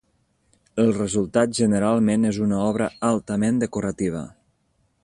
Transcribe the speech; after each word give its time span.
El 0.83 0.87
resultat 0.95 1.53
generalment 1.59 2.27
és 2.31 2.41
una 2.47 2.63
obra 2.71 2.89
altament 3.13 3.63
decorativa. 3.67 4.27